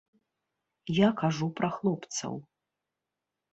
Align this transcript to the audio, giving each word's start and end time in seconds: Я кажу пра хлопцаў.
Я 0.99 1.09
кажу 1.19 1.51
пра 1.61 1.69
хлопцаў. 1.77 2.33